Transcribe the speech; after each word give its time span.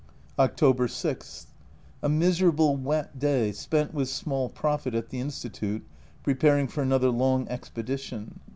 October 0.39 0.87
6. 0.87 1.45
A 2.01 2.09
miserable, 2.09 2.75
wet 2.75 3.19
day, 3.19 3.51
spent 3.51 3.93
with 3.93 4.09
small 4.09 4.49
profit 4.49 4.95
at 4.95 5.09
the 5.09 5.19
Institute 5.19 5.85
preparing 6.23 6.67
for 6.67 6.81
another 6.81 7.11
long 7.11 7.47
expedition. 7.49 8.39